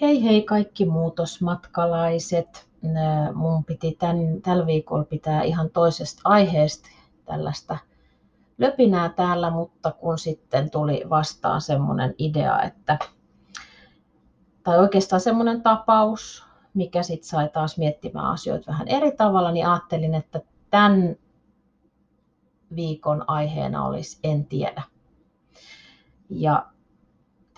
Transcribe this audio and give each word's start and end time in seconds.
Hei 0.00 0.24
hei 0.24 0.42
kaikki 0.42 0.84
muutosmatkalaiset. 0.84 2.68
Mun 3.34 3.64
piti 3.64 3.96
tämän, 3.98 4.42
tällä 4.42 4.66
viikolla 4.66 5.04
pitää 5.04 5.42
ihan 5.42 5.70
toisesta 5.70 6.20
aiheesta 6.24 6.88
tällaista 7.24 7.78
löpinää 8.58 9.08
täällä, 9.08 9.50
mutta 9.50 9.92
kun 9.92 10.18
sitten 10.18 10.70
tuli 10.70 11.02
vastaan 11.10 11.60
semmoinen 11.60 12.14
idea, 12.18 12.62
että 12.62 12.98
tai 14.62 14.78
oikeastaan 14.78 15.20
semmoinen 15.20 15.62
tapaus, 15.62 16.44
mikä 16.74 17.02
sitten 17.02 17.28
sai 17.28 17.48
taas 17.48 17.78
miettimään 17.78 18.26
asioita 18.26 18.72
vähän 18.72 18.88
eri 18.88 19.12
tavalla, 19.12 19.52
niin 19.52 19.66
ajattelin, 19.66 20.14
että 20.14 20.40
tämän 20.70 21.16
viikon 22.76 23.24
aiheena 23.26 23.86
olisi 23.86 24.18
en 24.24 24.46
tiedä. 24.46 24.82
Ja 26.30 26.69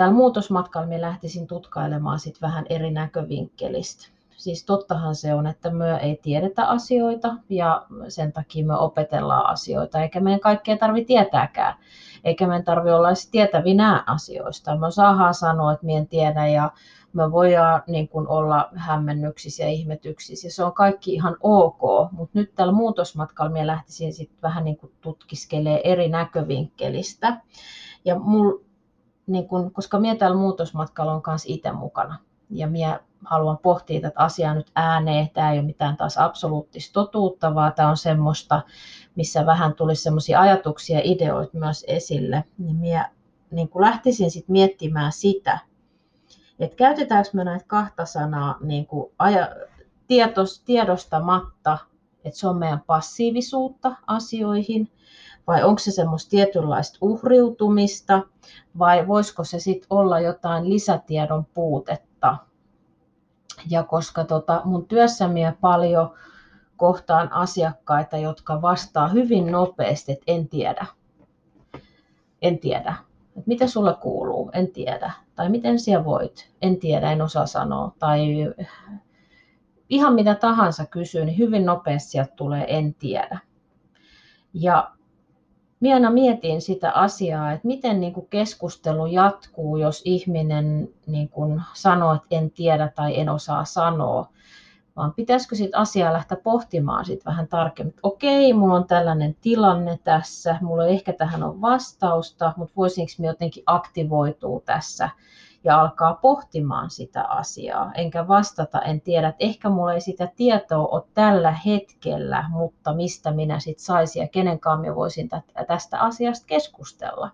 tällä 0.03 0.15
muutosmatkalla 0.15 0.87
me 0.87 1.01
lähtisin 1.01 1.47
tutkailemaan 1.47 2.19
sit 2.19 2.43
vähän 2.43 2.67
eri 2.69 2.91
näkövinkkelistä. 2.91 4.09
Siis 4.37 4.65
tottahan 4.65 5.15
se 5.15 5.35
on, 5.35 5.47
että 5.47 5.71
me 5.71 5.97
ei 5.97 6.19
tiedetä 6.23 6.69
asioita 6.69 7.35
ja 7.49 7.87
sen 8.09 8.33
takia 8.33 8.67
me 8.67 8.77
opetellaan 8.77 9.47
asioita, 9.47 10.03
eikä 10.03 10.21
meidän 10.21 10.41
kaikkea 10.41 10.77
tarvitse 10.77 11.07
tietääkään. 11.07 11.75
Eikä 12.25 12.47
meidän 12.47 12.65
tarvitse 12.65 12.95
olla 12.95 13.09
edes 13.09 13.31
tietävinä 13.31 14.05
asioista. 14.07 14.77
Me 14.77 14.91
saadaan 14.91 15.35
sanoa, 15.35 15.73
että 15.73 15.87
me 15.87 15.93
en 15.93 16.09
tiedä 16.09 16.47
ja 16.47 16.73
me 17.13 17.33
voidaan 17.33 17.83
niin 17.87 18.09
kuin 18.09 18.29
olla 18.29 18.69
hämmennyksissä 18.75 19.63
ja 19.63 19.69
ihmetyksissä 19.69 20.47
ja 20.47 20.53
se 20.53 20.65
on 20.65 20.73
kaikki 20.73 21.15
ihan 21.15 21.37
ok, 21.41 22.13
mutta 22.13 22.39
nyt 22.39 22.55
tällä 22.55 22.73
muutosmatkalla 22.73 23.53
me 23.53 23.67
lähtisin 23.67 24.13
sitten 24.13 24.43
vähän 24.43 24.65
niin 24.65 24.77
kuin 24.77 24.93
tutkiskelemaan 25.01 25.81
eri 25.85 26.09
näkövinkkelistä. 26.09 27.41
Ja 28.05 28.19
mul, 28.19 28.59
niin 29.27 29.49
kun, 29.49 29.73
koska 29.73 29.99
minä 29.99 30.15
täällä 30.15 30.37
muutosmatkalla 30.37 31.13
on 31.13 31.23
kanssa 31.23 31.49
itse 31.51 31.73
mukana 31.73 32.19
ja 32.51 32.67
minä 32.67 33.01
haluan 33.25 33.59
pohtia 33.59 34.01
tätä 34.01 34.21
asiaa 34.21 34.55
nyt 34.55 34.71
ääneen. 34.75 35.31
Tämä 35.31 35.53
ei 35.53 35.59
ole 35.59 35.67
mitään 35.67 35.97
taas 35.97 36.19
absoluuttista 36.19 36.93
totuutta, 36.93 37.55
vaan 37.55 37.73
tämä 37.73 37.89
on 37.89 37.97
semmoista, 37.97 38.63
missä 39.15 39.47
vähän 39.47 39.75
tulisi 39.75 40.03
semmoisia 40.03 40.41
ajatuksia 40.41 40.99
ja 40.99 41.03
ideoita 41.05 41.59
myös 41.59 41.85
esille. 41.89 42.45
Niin 42.59 42.77
minä 42.77 43.11
niin 43.53 43.69
kun 43.69 43.83
lähtisin 43.83 44.31
sitten 44.31 44.53
miettimään 44.53 45.13
sitä, 45.13 45.59
että 46.59 46.77
käytetäänkö 46.77 47.31
me 47.33 47.45
näitä 47.45 47.65
kahta 47.67 48.07
sanaa 48.07 48.57
niin 48.61 48.87
kuin 48.87 49.13
aja, 49.19 49.49
tietos, 50.07 50.61
tiedostamatta, 50.61 51.79
että 52.25 52.41
se 52.41 52.49
on 52.49 52.59
meidän 52.59 52.83
passiivisuutta 52.87 53.97
asioihin, 54.07 54.91
vai 55.47 55.63
onko 55.63 55.79
se 55.79 55.91
semmoista 55.91 56.31
tietynlaista 56.31 56.99
uhriutumista, 57.01 58.23
vai 58.79 59.09
voisiko 59.09 59.45
se 59.45 59.59
sitten 59.59 59.87
olla 59.91 60.21
jotain 60.21 60.71
lisätiedon 60.71 61.47
puutetta. 61.55 62.37
Ja 63.71 63.83
koska 63.83 64.25
tota, 64.25 64.63
mun 64.65 64.87
työssäni 64.87 65.41
paljon 65.61 66.15
kohtaan 66.77 67.33
asiakkaita, 67.33 68.17
jotka 68.17 68.63
vastaa 68.63 69.09
hyvin 69.09 69.53
nopeasti, 69.53 70.13
että 70.13 70.25
en 70.27 70.49
tiedä. 70.49 70.87
En 72.43 72.59
tiedä. 72.59 72.95
Että 73.37 73.47
mitä 73.49 73.67
sulle 73.67 73.95
kuuluu? 73.95 74.51
En 74.53 74.73
tiedä. 74.73 75.13
Tai 75.35 75.49
miten 75.49 75.79
siellä 75.79 76.05
voit? 76.05 76.51
En 76.63 76.77
tiedä, 76.77 77.13
en 77.13 77.23
osaa 77.23 77.47
sanoa. 77.47 77.93
Tai 77.99 78.21
ihan 79.89 80.15
mitä 80.15 80.35
tahansa 80.35 80.87
kysyy, 80.87 81.25
niin 81.25 81.39
hyvin 81.39 81.67
nopeasti 81.67 82.11
sieltä 82.11 82.33
tulee 82.37 82.79
en 82.79 82.95
tiedä. 82.95 83.39
Ja 84.55 84.91
minä 85.83 85.95
aina 85.95 86.11
mietin 86.11 86.61
sitä 86.61 86.91
asiaa, 86.91 87.53
että 87.53 87.67
miten 87.67 88.01
niin 88.01 88.13
kuin 88.13 88.27
keskustelu 88.31 89.07
jatkuu, 89.07 89.77
jos 89.77 90.03
ihminen 90.05 90.89
niin 91.07 91.29
kuin 91.29 91.63
sanoo, 91.73 92.15
että 92.15 92.27
en 92.31 92.51
tiedä 92.51 92.89
tai 92.89 93.21
en 93.21 93.29
osaa 93.29 93.65
sanoa. 93.65 94.29
Vaan 94.97 95.15
pitäisikö 95.15 95.57
sitten 95.57 95.81
asiaa 95.81 96.13
lähteä 96.13 96.39
pohtimaan 96.43 97.05
sit 97.05 97.25
vähän 97.25 97.49
tarkemmin. 97.49 97.95
Okei, 98.03 98.53
mulla 98.53 98.75
on 98.75 98.87
tällainen 98.87 99.37
tilanne 99.41 99.99
tässä, 100.05 100.59
mulla 100.61 100.87
ei 100.87 100.93
ehkä 100.93 101.13
tähän 101.13 101.43
on 101.43 101.61
vastausta, 101.61 102.53
mutta 102.57 102.75
voisinko 102.77 103.13
minä 103.19 103.31
jotenkin 103.31 103.63
aktivoitua 103.67 104.61
tässä 104.61 105.11
ja 105.65 105.81
alkaa 105.81 106.15
pohtimaan 106.15 106.91
sitä 106.91 107.23
asiaa, 107.25 107.93
enkä 107.95 108.29
vastata, 108.29 108.81
en 108.81 109.01
tiedä, 109.01 109.29
että 109.29 109.45
ehkä 109.45 109.69
mulla 109.69 109.95
ei 109.95 110.01
sitä 110.01 110.29
tietoa 110.37 110.87
ole 110.87 111.03
tällä 111.15 111.57
hetkellä, 111.67 112.45
mutta 112.51 112.95
mistä 112.95 113.31
minä 113.31 113.59
sitten 113.61 113.85
saisin 113.85 114.21
ja 114.21 114.29
kenen 114.29 114.61
kanssa 114.61 114.95
voisin 114.95 115.29
tästä 115.67 116.01
asiasta 116.01 116.47
keskustella. 116.47 117.31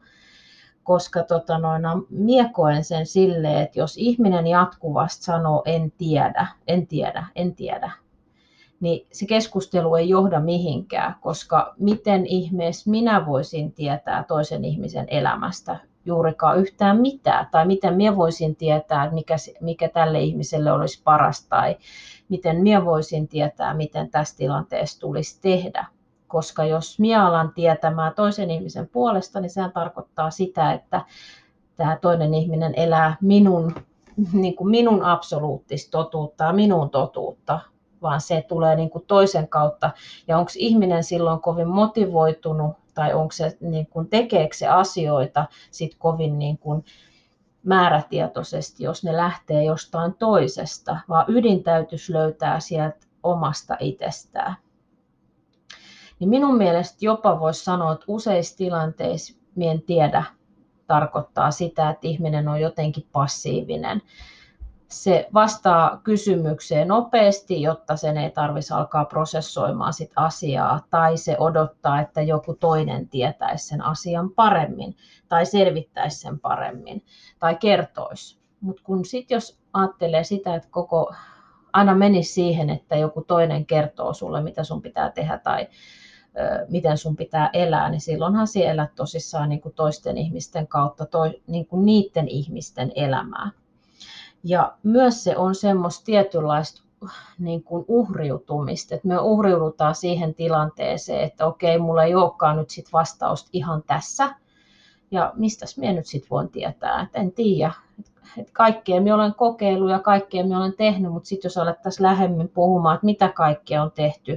Koska 0.82 1.22
tota 1.22 1.58
noin, 1.58 1.82
miekoen 2.10 2.84
sen 2.84 3.06
silleen, 3.06 3.62
että 3.62 3.78
jos 3.78 3.96
ihminen 3.96 4.46
jatkuvasti 4.46 5.24
sanoo 5.24 5.62
en 5.66 5.92
tiedä, 5.98 6.46
en 6.66 6.86
tiedä, 6.86 7.26
en 7.34 7.54
tiedä, 7.54 7.90
niin 8.80 9.06
se 9.12 9.26
keskustelu 9.26 9.94
ei 9.94 10.08
johda 10.08 10.40
mihinkään, 10.40 11.14
koska 11.20 11.74
miten 11.78 12.26
ihmeessä 12.26 12.90
minä 12.90 13.26
voisin 13.26 13.72
tietää 13.72 14.24
toisen 14.24 14.64
ihmisen 14.64 15.06
elämästä 15.08 15.76
juurikaan 16.08 16.58
yhtään 16.58 17.00
mitään, 17.00 17.48
tai 17.50 17.66
miten 17.66 17.94
minä 17.94 18.16
voisin 18.16 18.56
tietää, 18.56 19.04
että 19.04 19.14
mikä, 19.14 19.36
mikä 19.60 19.88
tälle 19.88 20.20
ihmiselle 20.20 20.72
olisi 20.72 21.02
paras, 21.04 21.46
tai 21.46 21.76
miten 22.28 22.62
minä 22.62 22.84
voisin 22.84 23.28
tietää, 23.28 23.74
miten 23.74 24.10
tässä 24.10 24.36
tilanteessa 24.36 25.00
tulisi 25.00 25.40
tehdä. 25.40 25.86
Koska 26.28 26.64
jos 26.64 26.98
minä 26.98 27.26
alan 27.26 27.52
tietämään 27.54 28.12
toisen 28.14 28.50
ihmisen 28.50 28.88
puolesta, 28.88 29.40
niin 29.40 29.50
sehän 29.50 29.72
tarkoittaa 29.72 30.30
sitä, 30.30 30.72
että 30.72 31.04
tämä 31.76 31.98
toinen 32.00 32.34
ihminen 32.34 32.74
elää 32.76 33.16
minun, 33.20 33.74
niin 34.32 34.56
kuin 34.56 34.70
minun 34.70 35.02
absoluuttista 35.02 35.90
totuutta 35.90 36.52
minun 36.52 36.90
totuutta, 36.90 37.60
vaan 38.02 38.20
se 38.20 38.44
tulee 38.48 38.76
niin 38.76 38.90
kuin 38.90 39.04
toisen 39.06 39.48
kautta. 39.48 39.90
Ja 40.28 40.38
onko 40.38 40.50
ihminen 40.56 41.04
silloin 41.04 41.40
kovin 41.40 41.68
motivoitunut 41.68 42.76
tai 42.98 43.14
onko 43.14 43.32
se, 43.32 43.56
niin 43.60 43.86
kuin, 43.86 44.08
tekeekö 44.08 44.56
se 44.56 44.68
asioita 44.68 45.46
sit 45.70 45.94
kovin 45.98 46.38
niin 46.38 46.58
kuin, 46.58 46.84
määrätietoisesti, 47.62 48.84
jos 48.84 49.04
ne 49.04 49.16
lähtee 49.16 49.64
jostain 49.64 50.14
toisesta, 50.14 50.96
vaan 51.08 51.24
ydin 51.28 51.62
täytyisi 51.62 52.12
löytää 52.12 52.60
sieltä 52.60 53.06
omasta 53.22 53.76
itsestään. 53.80 54.56
Niin 56.18 56.30
minun 56.30 56.56
mielestä 56.56 56.96
jopa 57.00 57.40
voisi 57.40 57.64
sanoa, 57.64 57.92
että 57.92 58.04
useissa 58.08 58.56
tilanteissa, 58.56 59.34
en 59.60 59.82
tiedä, 59.82 60.24
tarkoittaa 60.86 61.50
sitä, 61.50 61.90
että 61.90 62.06
ihminen 62.08 62.48
on 62.48 62.60
jotenkin 62.60 63.06
passiivinen 63.12 64.02
se 64.88 65.28
vastaa 65.34 66.00
kysymykseen 66.04 66.88
nopeasti, 66.88 67.62
jotta 67.62 67.96
sen 67.96 68.16
ei 68.16 68.30
tarvitsisi 68.30 68.74
alkaa 68.74 69.04
prosessoimaan 69.04 69.92
sit 69.92 70.12
asiaa, 70.16 70.80
tai 70.90 71.16
se 71.16 71.36
odottaa, 71.38 72.00
että 72.00 72.22
joku 72.22 72.54
toinen 72.54 73.08
tietäisi 73.08 73.66
sen 73.66 73.84
asian 73.84 74.30
paremmin, 74.30 74.96
tai 75.28 75.46
selvittäisi 75.46 76.20
sen 76.20 76.40
paremmin, 76.40 77.04
tai 77.38 77.56
kertoisi. 77.56 78.38
Mutta 78.60 78.82
kun 78.84 79.04
sitten 79.04 79.36
jos 79.36 79.58
ajattelee 79.72 80.24
sitä, 80.24 80.54
että 80.54 80.68
koko 80.70 81.14
aina 81.72 81.94
menisi 81.94 82.32
siihen, 82.32 82.70
että 82.70 82.96
joku 82.96 83.24
toinen 83.24 83.66
kertoo 83.66 84.14
sulle, 84.14 84.40
mitä 84.40 84.64
sun 84.64 84.82
pitää 84.82 85.10
tehdä, 85.10 85.38
tai 85.38 85.68
ö, 86.38 86.66
miten 86.68 86.98
sun 86.98 87.16
pitää 87.16 87.50
elää, 87.52 87.90
niin 87.90 88.00
silloinhan 88.00 88.46
siellä 88.46 88.72
elät 88.72 88.94
tosissaan 88.94 89.48
niin 89.48 89.60
kuin 89.60 89.74
toisten 89.74 90.18
ihmisten 90.18 90.66
kautta, 90.66 91.06
toi, 91.06 91.42
niin 91.46 91.66
kuin 91.66 91.84
niiden 91.86 92.28
ihmisten 92.28 92.92
elämää. 92.94 93.50
Ja 94.44 94.72
myös 94.82 95.24
se 95.24 95.36
on 95.36 95.54
semmoista 95.54 96.04
tietynlaista 96.04 96.82
niin 97.38 97.62
kuin 97.62 97.84
uhriutumista, 97.88 98.94
että 98.94 99.08
me 99.08 99.18
uhriudutaan 99.18 99.94
siihen 99.94 100.34
tilanteeseen, 100.34 101.24
että 101.24 101.46
okei, 101.46 101.78
mulla 101.78 102.04
ei 102.04 102.14
olekaan 102.14 102.56
nyt 102.56 102.70
sit 102.70 102.92
vastausta 102.92 103.50
ihan 103.52 103.82
tässä, 103.86 104.34
ja 105.10 105.32
mistäs 105.36 105.78
minä 105.78 105.92
nyt 105.92 106.06
sitten 106.06 106.30
voin 106.30 106.48
tietää, 106.48 107.02
että 107.02 107.18
en 107.18 107.32
tiedä. 107.32 107.72
Että 108.38 108.52
kaikkea 108.52 109.00
minä 109.00 109.14
olen 109.14 109.34
kokeillut 109.34 109.90
ja 109.90 109.98
kaikkea 109.98 110.42
minä 110.42 110.58
olen 110.58 110.74
tehnyt, 110.76 111.12
mutta 111.12 111.28
sitten 111.28 111.48
jos 111.48 111.58
alettaisiin 111.58 112.02
lähemmin 112.02 112.48
puhumaan, 112.48 112.94
että 112.94 113.06
mitä 113.06 113.28
kaikkea 113.28 113.82
on 113.82 113.90
tehty, 113.90 114.32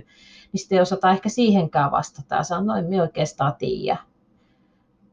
niin 0.52 0.60
sitten 0.60 0.76
ei 0.76 0.82
osata 0.82 1.12
ehkä 1.12 1.30
siihenkään 1.30 1.92
vastata 1.92 2.36
ja 2.36 2.44
sanoa, 2.44 2.66
no 2.66 2.80
en 2.80 2.86
minä 2.86 3.04
oikeastaan 3.04 3.54
tiedä. 3.60 3.98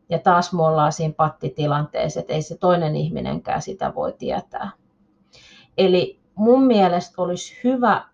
Ja 0.09 0.19
taas 0.19 0.53
me 0.53 0.63
ollaan 0.63 0.93
siinä 0.93 1.15
pattitilanteessa, 1.17 2.21
että 2.21 2.33
ei 2.33 2.43
se 2.43 2.59
toinen 2.59 2.97
ihminenkään 2.97 3.63
sitä 3.63 3.95
voi 3.95 4.13
tietää. 4.13 4.71
Eli 5.79 6.21
mun 6.35 6.63
mielestä 6.63 7.23
olisi 7.23 7.61
hyvä, 7.65 8.05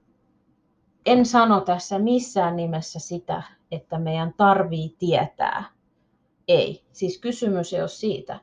en 1.07 1.27
sano 1.27 1.61
tässä 1.61 1.99
missään 1.99 2.57
nimessä 2.57 2.99
sitä, 2.99 3.43
että 3.71 3.99
meidän 3.99 4.35
tarvii 4.37 4.97
tietää. 4.99 5.65
Ei. 6.49 6.85
Siis 6.93 7.19
kysymys 7.19 7.73
ei 7.73 7.81
ole 7.81 7.89
siitä. 7.89 8.41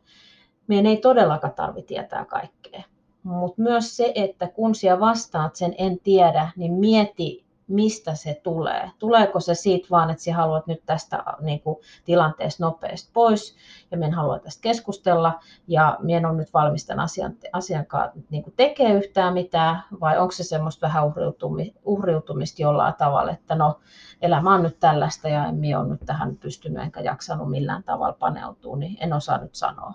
Meidän 0.68 0.86
ei 0.86 0.98
todellakaan 0.98 1.54
tarvitse 1.54 1.88
tietää 1.88 2.26
kaikkea. 2.26 2.84
Mutta 3.24 3.62
myös 3.62 3.98
se, 3.98 4.12
että 4.16 4.48
kun 4.48 4.76
sinä 4.76 5.00
vastaat 5.00 5.56
sen 5.56 5.76
en 5.78 6.00
tiedä, 6.00 6.50
niin 6.56 6.74
mieti 6.74 7.46
mistä 7.74 8.16
se 8.16 8.40
tulee. 8.44 8.92
Tuleeko 9.00 9.40
se 9.40 9.56
siitä 9.56 9.88
vaan, 9.92 10.10
että 10.10 10.24
sinä 10.24 10.38
haluat 10.38 10.68
nyt 10.68 10.82
tästä 10.86 11.24
niin 11.42 11.62
kuin, 11.62 11.78
tilanteesta 12.06 12.66
nopeasti 12.66 13.10
pois 13.14 13.56
ja 13.92 13.98
minä 13.98 14.08
en 14.08 14.14
halua 14.14 14.40
tästä 14.40 14.62
keskustella 14.62 15.40
ja 15.68 15.98
minä 16.02 16.18
en 16.18 16.26
ole 16.26 16.38
nyt 16.38 16.54
valmis 16.54 16.86
tämän 16.86 17.04
asian, 17.04 17.34
asian 17.54 17.86
kanssa 17.86 18.20
niin 18.30 18.44
kuin 18.44 18.54
tekee 18.58 18.94
yhtään 18.94 19.34
mitään 19.34 19.84
vai 20.00 20.18
onko 20.18 20.32
se 20.32 20.44
semmoista 20.44 20.88
vähän 20.88 21.06
uhriutumista, 21.06 21.80
uhriutumista 21.86 22.62
jollain 22.62 22.94
tavalla, 22.94 23.32
että 23.32 23.56
no 23.56 23.80
elämä 24.22 24.54
on 24.54 24.64
nyt 24.64 24.80
tällaista 24.80 25.30
ja 25.30 25.46
en 25.46 25.56
minä 25.56 25.80
ole 25.80 25.88
nyt 25.88 26.02
tähän 26.06 26.38
pystynyt 26.38 26.84
enkä 26.84 27.02
jaksanut 27.02 27.50
millään 27.50 27.84
tavalla 27.84 28.16
paneutua, 28.20 28.78
niin 28.78 28.98
en 29.00 29.14
osaa 29.14 29.38
nyt 29.38 29.56
sanoa. 29.56 29.94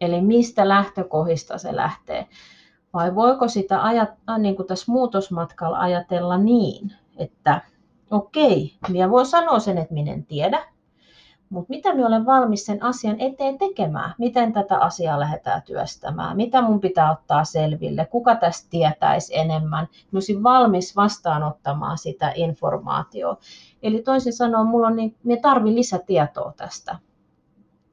Eli 0.00 0.20
mistä 0.20 0.68
lähtökohdista 0.68 1.58
se 1.58 1.76
lähtee? 1.76 2.26
Vai 2.94 3.14
voiko 3.14 3.48
sitä 3.48 3.84
ajat, 3.84 4.10
niin 4.38 4.56
kuin 4.56 4.66
tässä 4.66 4.92
muutosmatkalla 4.92 5.78
ajatella 5.78 6.38
niin, 6.38 6.92
että 7.20 7.60
okei, 8.10 8.74
minä 8.88 9.10
voin 9.10 9.26
sanoa 9.26 9.58
sen, 9.58 9.78
että 9.78 9.94
minä 9.94 10.12
en 10.12 10.26
tiedä, 10.26 10.66
mutta 11.50 11.70
mitä 11.70 11.94
minä 11.94 12.06
olen 12.06 12.26
valmis 12.26 12.66
sen 12.66 12.82
asian 12.82 13.20
eteen 13.20 13.58
tekemään? 13.58 14.14
Miten 14.18 14.52
tätä 14.52 14.78
asiaa 14.78 15.20
lähdetään 15.20 15.62
työstämään? 15.62 16.36
Mitä 16.36 16.62
mun 16.62 16.80
pitää 16.80 17.12
ottaa 17.12 17.44
selville? 17.44 18.06
Kuka 18.06 18.36
tästä 18.36 18.70
tietäisi 18.70 19.38
enemmän? 19.38 19.88
Minä 19.90 20.08
olisin 20.12 20.42
valmis 20.42 20.96
vastaanottamaan 20.96 21.98
sitä 21.98 22.32
informaatiota. 22.34 23.42
Eli 23.82 24.02
toisin 24.02 24.32
sanoen, 24.32 24.66
mulla 24.66 24.86
on 24.86 24.96
niin, 24.96 25.16
minä 25.24 25.40
tarvitsen 25.40 25.76
lisätietoa 25.76 26.52
tästä. 26.56 26.98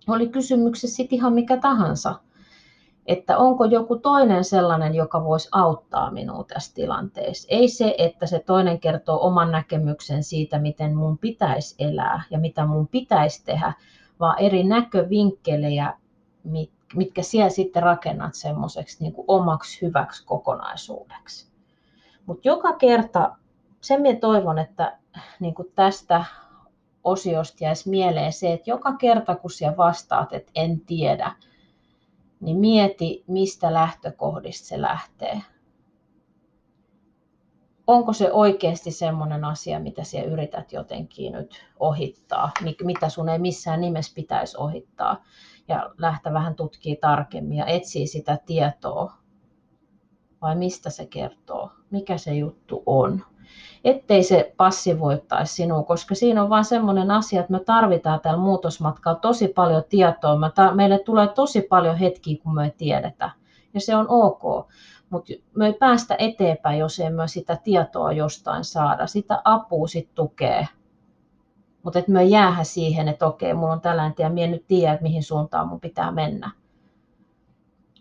Oli 0.08 0.28
kysymyksessä 0.28 0.96
sitten 0.96 1.18
ihan 1.18 1.34
mikä 1.34 1.58
tahansa 1.58 2.16
että 3.08 3.38
onko 3.38 3.66
joku 3.66 4.00
toinen 4.00 4.44
sellainen, 4.44 4.96
joka 4.96 5.24
voisi 5.24 5.50
auttaa 5.52 6.12
minua 6.12 6.44
tässä 6.44 6.74
tilanteessa. 6.74 7.48
Ei 7.52 7.68
se, 7.68 7.96
että 7.98 8.26
se 8.26 8.40
toinen 8.40 8.80
kertoo 8.80 9.20
oman 9.22 9.52
näkemyksen 9.52 10.24
siitä, 10.24 10.60
miten 10.60 10.96
mun 10.96 11.18
pitäisi 11.18 11.76
elää 11.80 12.24
ja 12.30 12.40
mitä 12.40 12.66
mun 12.66 12.88
pitäisi 12.88 13.46
tehdä, 13.46 13.74
vaan 14.20 14.40
eri 14.40 14.64
näkövinkkelejä, 14.64 15.94
mitkä 16.96 17.22
siellä 17.22 17.50
sitten 17.50 17.84
rakennat 17.84 18.36
semmoiseksi 18.36 19.04
niin 19.04 19.14
omaksi 19.28 19.82
hyväksi 19.82 20.26
kokonaisuudeksi. 20.26 21.48
Mutta 22.26 22.48
joka 22.48 22.74
kerta, 22.74 23.36
sen 23.82 24.02
minä 24.02 24.20
toivon, 24.20 24.60
että 24.60 24.98
niin 25.40 25.54
kuin 25.56 25.72
tästä 25.76 26.26
osiosta 27.04 27.64
jäisi 27.64 27.90
mieleen 27.90 28.34
se, 28.34 28.54
että 28.54 28.70
joka 28.70 28.94
kerta 28.94 29.36
kun 29.36 29.52
siellä 29.52 29.78
vastaat, 29.78 30.34
että 30.34 30.52
en 30.56 30.80
tiedä, 30.80 31.32
niin 32.40 32.58
mieti, 32.58 33.24
mistä 33.28 33.74
lähtökohdista 33.74 34.68
se 34.68 34.82
lähtee. 34.82 35.42
Onko 37.88 38.14
se 38.14 38.32
oikeasti 38.32 38.92
semmoinen 38.92 39.46
asia, 39.46 39.80
mitä 39.80 40.04
sinä 40.04 40.24
yrität 40.24 40.74
jotenkin 40.74 41.34
nyt 41.34 41.66
ohittaa, 41.80 42.52
mitä 42.84 43.10
sun 43.10 43.30
ei 43.30 43.40
missään 43.40 43.82
nimessä 43.82 44.16
pitäisi 44.16 44.58
ohittaa, 44.58 45.24
ja 45.68 45.90
lähteä 45.98 46.34
vähän 46.34 46.56
tutkii 46.56 46.96
tarkemmin 46.96 47.58
ja 47.58 47.66
etsii 47.66 48.08
sitä 48.08 48.38
tietoa, 48.46 49.14
vai 50.42 50.56
mistä 50.56 50.90
se 50.90 51.06
kertoo, 51.06 51.72
mikä 51.90 52.18
se 52.18 52.34
juttu 52.34 52.84
on 52.86 53.26
ettei 53.84 54.24
se 54.24 54.54
passivoittaisi 54.58 55.54
sinua, 55.54 55.84
koska 55.84 56.16
siinä 56.16 56.44
on 56.44 56.50
vain 56.50 56.66
semmoinen 56.66 57.12
asia, 57.12 57.40
että 57.40 57.52
me 57.52 57.60
tarvitaan 57.60 58.20
tällä 58.20 58.40
muutosmatkalla 58.40 59.20
tosi 59.20 59.48
paljon 59.48 59.84
tietoa. 59.90 60.38
meille 60.76 61.00
tulee 61.00 61.28
tosi 61.28 61.62
paljon 61.62 61.98
hetkiä, 61.98 62.38
kun 62.44 62.56
me 62.56 62.64
ei 62.64 62.74
tiedetä, 62.78 63.30
ja 63.74 63.82
se 63.82 63.96
on 63.96 64.06
ok. 64.10 64.68
Mutta 65.10 65.34
me 65.56 65.66
ei 65.66 65.74
päästä 65.74 66.16
eteenpäin, 66.20 66.80
jos 66.80 67.00
emme 67.00 67.28
sitä 67.28 67.56
tietoa 67.64 68.12
jostain 68.12 68.64
saada. 68.64 69.08
Sitä 69.08 69.42
apua 69.44 69.88
sitten 69.88 70.16
tukee. 70.16 70.68
Mutta 71.84 72.00
että 72.00 72.12
me 72.12 72.24
jäähä 72.24 72.64
siihen, 72.64 73.08
että 73.08 73.28
okei, 73.28 73.54
mulla 73.54 73.74
on 73.74 73.82
tällainen 73.82 74.16
tie, 74.16 74.30
minä 74.30 74.48
nyt 74.48 74.68
tiedä, 74.68 74.94
että 74.94 75.04
mihin 75.04 75.24
suuntaan 75.24 75.68
mun 75.68 75.80
pitää 75.80 76.12
mennä 76.12 76.52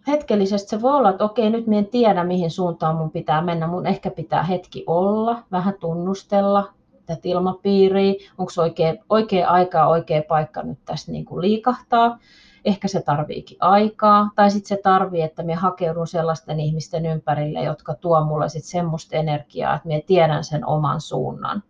hetkellisesti 0.06 0.68
se 0.68 0.82
voi 0.82 0.92
olla, 0.92 1.10
että 1.10 1.24
okei, 1.24 1.50
nyt 1.50 1.66
minä 1.66 1.78
en 1.78 1.86
tiedä, 1.86 2.24
mihin 2.24 2.50
suuntaan 2.50 2.96
mun 2.96 3.10
pitää 3.10 3.42
mennä. 3.42 3.66
Mun 3.66 3.86
ehkä 3.86 4.10
pitää 4.10 4.42
hetki 4.42 4.84
olla, 4.86 5.42
vähän 5.52 5.74
tunnustella 5.80 6.72
tätä 7.06 7.20
ilmapiiriä. 7.24 8.14
Onko 8.38 8.50
se 8.50 8.60
oikea, 8.60 8.94
oikea 9.10 9.48
aika, 9.48 9.86
oikea 9.86 10.22
paikka 10.28 10.62
nyt 10.62 10.78
tässä 10.84 11.12
niin 11.12 11.24
kuin 11.24 11.40
liikahtaa. 11.40 12.18
Ehkä 12.64 12.88
se 12.88 13.02
tarviikin 13.02 13.58
aikaa. 13.60 14.30
Tai 14.36 14.50
sitten 14.50 14.68
se 14.68 14.82
tarvii, 14.82 15.22
että 15.22 15.42
minä 15.42 15.60
hakeudun 15.60 16.06
sellaisten 16.06 16.60
ihmisten 16.60 17.06
ympärille, 17.06 17.62
jotka 17.62 17.94
tuo 17.94 18.24
mulle 18.24 18.48
sitten 18.48 18.70
semmoista 18.70 19.16
energiaa, 19.16 19.76
että 19.76 19.88
minä 19.88 20.00
tiedän 20.06 20.44
sen 20.44 20.66
oman 20.66 21.00
suunnan 21.00 21.62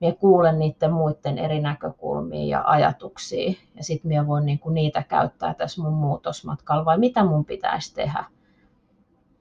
minä 0.00 0.14
kuulen 0.14 0.58
niiden 0.58 0.92
muiden 0.92 1.38
eri 1.38 1.60
näkökulmia 1.60 2.58
ja 2.58 2.62
ajatuksia 2.66 3.54
ja 3.74 3.84
sitten 3.84 4.08
minä 4.08 4.26
voin 4.26 4.46
niinku 4.46 4.70
niitä 4.70 5.02
käyttää 5.02 5.54
tässä 5.54 5.82
mun 5.82 5.92
muutosmatkalla 5.92 6.84
vai 6.84 6.98
mitä 6.98 7.24
mun 7.24 7.44
pitäisi 7.44 7.94
tehdä. 7.94 8.24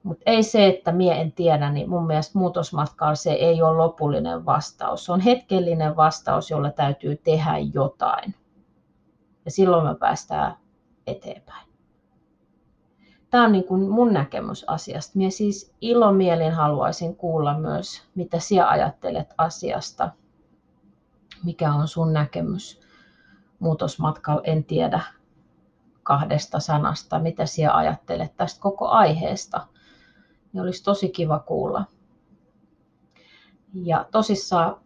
Mutta 0.03 0.23
ei 0.25 0.43
se, 0.43 0.67
että 0.67 0.91
minä 0.91 1.15
en 1.15 1.31
tiedä, 1.31 1.69
niin 1.71 1.89
mun 1.89 2.07
mielestä 2.07 2.39
muutosmatkalla 2.39 3.15
se 3.15 3.31
ei 3.31 3.61
ole 3.61 3.77
lopullinen 3.77 4.45
vastaus. 4.45 5.05
Se 5.05 5.11
on 5.11 5.19
hetkellinen 5.19 5.95
vastaus, 5.95 6.51
jolla 6.51 6.71
täytyy 6.71 7.15
tehdä 7.15 7.57
jotain. 7.73 8.35
Ja 9.45 9.51
silloin 9.51 9.87
me 9.87 9.95
päästään 9.95 10.57
eteenpäin. 11.07 11.67
Tämä 13.29 13.43
on 13.43 13.51
niin 13.51 13.63
kuin 13.63 13.89
mun 13.89 14.13
näkemys 14.13 14.65
asiasta. 14.67 15.11
Minä 15.17 15.29
siis 15.29 15.73
ilomielin 15.81 16.51
haluaisin 16.51 17.15
kuulla 17.15 17.57
myös, 17.59 18.03
mitä 18.15 18.39
sinä 18.39 18.69
ajattelet 18.69 19.33
asiasta– 19.37 20.09
mikä 21.45 21.73
on 21.73 21.87
sun 21.87 22.13
näkemys 22.13 22.81
muutosmatkalla, 23.59 24.41
en 24.43 24.63
tiedä 24.63 25.01
kahdesta 26.03 26.59
sanasta, 26.59 27.19
mitä 27.19 27.45
sinä 27.45 27.73
ajattelet 27.73 28.37
tästä 28.37 28.61
koko 28.61 28.87
aiheesta. 28.87 29.67
Niin 30.53 30.61
olisi 30.61 30.83
tosi 30.83 31.09
kiva 31.09 31.39
kuulla. 31.39 31.85
Ja 33.73 34.05
tosissaan 34.11 34.77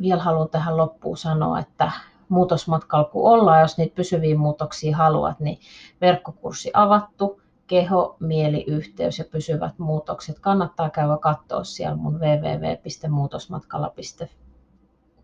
vielä 0.00 0.22
haluan 0.22 0.48
tähän 0.48 0.76
loppuun 0.76 1.16
sanoa, 1.16 1.58
että 1.58 1.92
muutosmatkalla 2.28 3.04
kun 3.04 3.30
ollaan, 3.30 3.60
jos 3.60 3.78
niitä 3.78 3.94
pysyviä 3.94 4.38
muutoksia 4.38 4.96
haluat, 4.96 5.40
niin 5.40 5.58
verkkokurssi 6.00 6.70
avattu, 6.74 7.40
keho, 7.66 8.16
mieli, 8.20 8.64
yhteys 8.66 9.18
ja 9.18 9.24
pysyvät 9.24 9.78
muutokset. 9.78 10.38
Kannattaa 10.38 10.90
käydä 10.90 11.18
katsoa 11.20 11.64
siellä 11.64 11.96
mun 11.96 12.20
www.muutosmatkalla.fi 12.20 14.51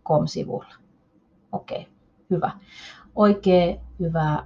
com-sivulla. 0.09 0.75
Okei, 1.51 1.81
okay, 1.81 1.91
hyvä. 2.29 2.51
Oikein 3.15 3.79
hyvää 3.99 4.45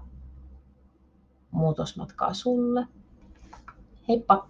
muutosmatkaa 1.51 2.33
sulle. 2.33 2.87
Heippa! 4.07 4.47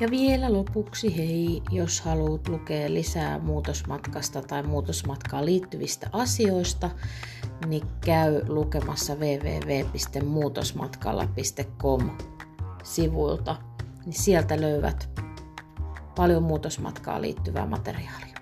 Ja 0.00 0.10
vielä 0.10 0.52
lopuksi 0.52 1.16
hei, 1.16 1.62
jos 1.70 2.00
haluat 2.00 2.48
lukea 2.48 2.94
lisää 2.94 3.38
muutosmatkasta 3.38 4.42
tai 4.42 4.62
muutosmatkaan 4.62 5.44
liittyvistä 5.44 6.08
asioista, 6.12 6.90
niin 7.66 7.82
käy 8.00 8.42
lukemassa 8.48 9.14
www.muutosmatkalla.com 9.14 12.10
sivuilta 12.82 13.56
niin 14.06 14.22
sieltä 14.22 14.60
löydät 14.60 15.08
paljon 16.16 16.42
muutosmatkaa 16.42 17.20
liittyvää 17.22 17.66
materiaalia. 17.66 18.35